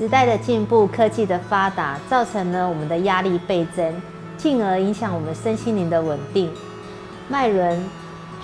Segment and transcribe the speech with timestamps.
[0.00, 4.00] 时代的进步，科技的发达，造成了我们的压力倍增，
[4.38, 6.50] 进而影响我们身心灵的稳定。
[7.28, 7.78] 脉轮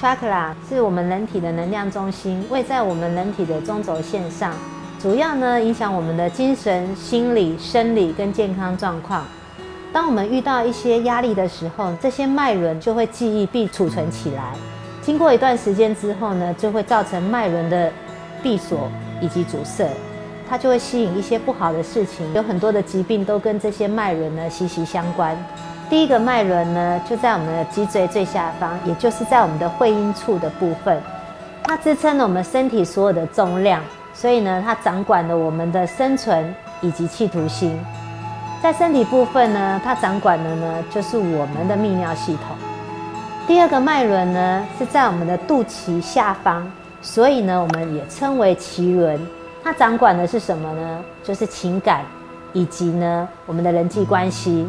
[0.00, 4.54] （chakra） 是我们人体的能量中心，位在我们人体的中轴线上，
[4.98, 9.22] 主要呢影响我们的精神、心理、生理跟健康状况。
[9.92, 14.54] 当我们遇到一些压力的时候，这些脉轮就会记忆并储存起来。
[15.02, 17.92] 经过一段时间之后呢，就会造成脉轮的
[18.42, 19.86] 闭锁以及阻塞。
[20.48, 25.36] 它就会吸引一些不好的事情，有很多的疾病都跟这些脉轮呢息息相关。
[25.88, 31.00] 第一个脉轮呢，就在我们的脊椎最下方，也就是在我们的会阴处的部分，
[31.64, 33.82] 它支撑了我们身体所有的重量，
[34.14, 37.78] 所以呢，它掌管了我们的生存以及企图心。
[38.62, 42.56] 在身体部分呢，它掌管的呢就是我们的泌尿系统。
[43.46, 46.70] 第二个脉轮呢是在我们的肚脐下方，
[47.02, 49.20] 所以呢，我们也称为脐轮。
[49.64, 51.04] 它掌管的是什么呢？
[51.22, 52.04] 就是情感，
[52.52, 54.68] 以及呢我们的人际关系。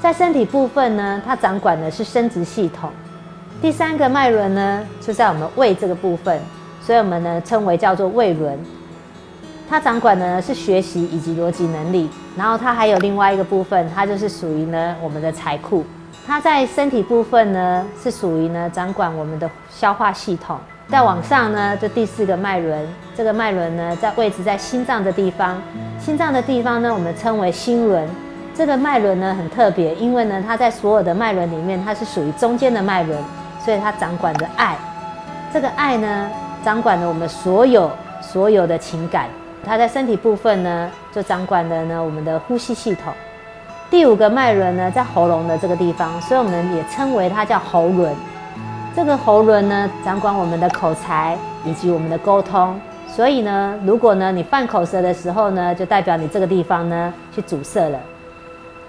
[0.00, 2.90] 在身体部分呢，它掌管的是生殖系统。
[3.60, 6.40] 第三个脉轮呢，就在我们胃这个部分，
[6.80, 8.58] 所以我们呢称为叫做胃轮。
[9.68, 12.08] 它掌管的是学习以及逻辑能力。
[12.36, 15.84] 然后它还有另外一个部分，它就是属于呢我们的财库。
[16.26, 20.58] 它在身体部分呢，是属于呢掌管我们的消化系统。
[20.90, 22.84] 再往上呢，这第四个脉轮，
[23.16, 25.56] 这个脉轮呢，在位置在心脏的地方。
[26.00, 28.08] 心脏的地方呢，我们称为心轮。
[28.56, 33.16] 这个脉轮呢，很特别，因为呢，它在所有的脉轮里面，它是属于中间的脉轮，
[33.64, 34.76] 所以它掌管着爱。
[35.52, 36.28] 这个爱呢，
[36.64, 37.88] 掌管了我们所有
[38.20, 39.26] 所有的情感。
[39.64, 43.12] 它在身体部分呢，就掌管了呢我们的呼吸系统。
[43.88, 48.12] 第五个脉轮呢，在喉咙的这个地方，所以我们也称为它叫喉轮。
[49.00, 51.34] 这个喉轮呢，掌管我们的口才
[51.64, 52.78] 以及我们的沟通。
[53.08, 57.98] 所以呢，如果呢你犯口舌的时候呢，就代表你这个地方呢去阻塞了。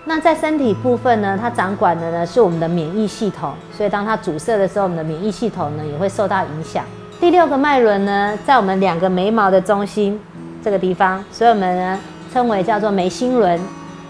[0.04, 3.54] 那在身体部分呢，它掌管的呢是我们的免疫系统。
[3.72, 6.84] 所以当它阻塞的时候，我们的免疫系统呢也会受到影响。
[7.22, 10.20] 第六个脉轮呢，在我们两个眉毛的中心
[10.62, 11.98] 这个地方，所以我们呢
[12.34, 13.58] 称为叫做眉心轮。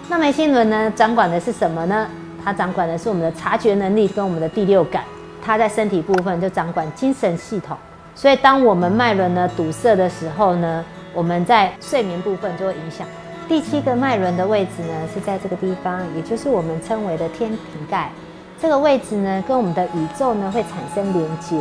[0.09, 2.07] 那眉心轮呢，掌管的是什么呢？
[2.43, 5.03] 它掌管的是我们的察觉能力跟我们的第六感。
[5.41, 7.75] 它在身体部分就掌管精神系统，
[8.13, 13.07] 所以当我们脉轮呢堵塞的时候呢，我们在睡眠部分就会影响。
[13.47, 18.09] 第七个脉轮的位置呢是在这个地方，也就是我们称为的天平盖。
[18.59, 21.57] 这个位置呢跟我们的宇宙呢会产生连接，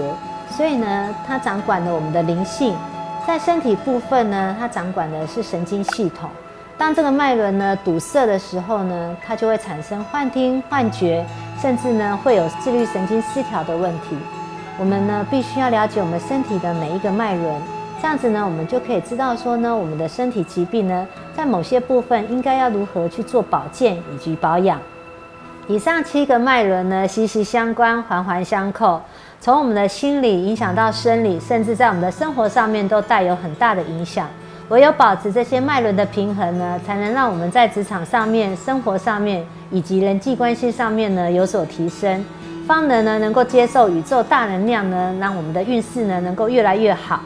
[0.51, 2.77] 所以呢它掌管了我们的灵性。
[3.27, 6.29] 在身体部分呢，它掌管的是神经系统。
[6.79, 11.25] 当这个脉轮呢堵塞的时候呢，它就会产生幻听、幻觉，
[11.61, 14.17] 甚至呢会有自律神经失调的问题。
[14.79, 17.61] 我们呢必须要了解我们身体的每一个脉轮，
[18.01, 21.07] 这样子呢我们就可以知道说呢我们的身体疾病呢
[21.37, 24.81] 在某些部分应该要如何去做保健以及保养。
[25.69, 29.01] 以上七个脉轮呢息息相关，环环相扣，
[29.39, 34.27] 从我们的心理影响到生理，甚至在我们的生活上面都带有很大的影响。
[34.71, 42.25] 唯有保持这些脉轮的平衡呢，才能让我们在职场上面、生活上面以及人际关系上面呢有所提升，
[42.69, 47.21] 方能呢能够接受宇宙大能量呢，让我们的运势呢能够越来越好。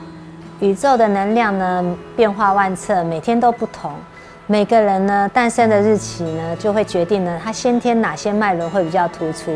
[0.60, 3.92] 宇宙的能量呢变化万测，每天都不同。
[4.46, 9.54] 每个人呢诞生的日期呢，就会决定呢他先天哪些脉轮会比较突出，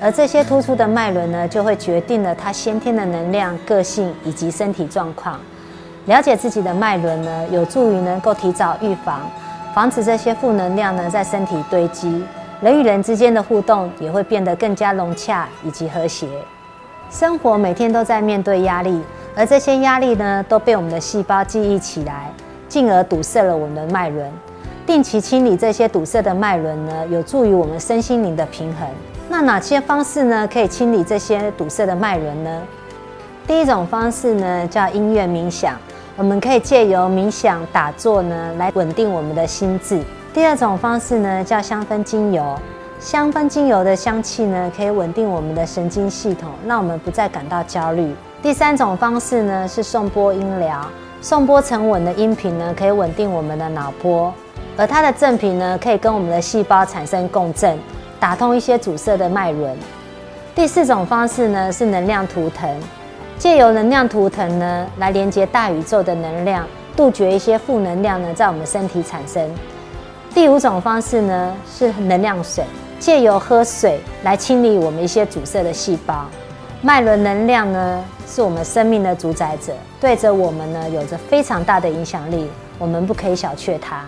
[0.00, 5.38] 而这些突出的脉轮呢，就会决定了他先天的能量、个性以及身体状况。
[6.08, 9.20] 了解自己的脉轮呢，有助于能够提早预防，
[9.74, 12.24] 防止这些负能量呢在身体堆积。
[12.62, 16.26] 人与人之间的互动也会变得更加融洽以及和谐。
[17.10, 19.02] 生活每天都在面对压力，
[19.36, 22.32] 而这些压力呢都被我们的细胞记忆起来，
[22.70, 24.32] 进而堵塞了我们的脉轮。
[24.86, 28.88] 定期清理这些堵塞的脉轮呢，有助于我们身心灵的平衡。
[29.28, 32.62] 那哪些方式呢可以清理这些堵塞的脉轮呢？
[33.46, 35.78] 第一种方式呢叫音乐冥想。
[36.18, 40.02] 我们可以借由冥想、打坐呢，来稳定我们的心智。
[40.34, 42.58] 第二种方式呢，叫香氛精油。
[42.98, 48.12] 香氛精油的香气呢，可以稳定我们的神经系统，让我们不再感到焦虑。
[48.42, 50.84] 第三种方式呢，是送波音疗。
[51.20, 54.34] 送波沉稳的音频呢，可以稳定我们的脑波，
[54.76, 57.78] 而它的正频呢，可以跟我们的细胞产生共振，
[58.18, 59.72] 打通一些阻塞的脉轮。
[60.52, 62.68] 第四种方式呢，是能量图腾。
[63.38, 69.48] 借由能量图腾呢，来连接大宇宙的能量，杜绝一些负能量呢在我们身体产生。
[70.34, 72.64] 第五种方式呢是能量水，
[72.98, 76.26] 借由喝水来清理我们一些阻塞的细胞。
[76.82, 84.04] 脉轮能量呢是我们生命的主宰者，对着我们呢有着非常大的影响力，我们不可以小觑它。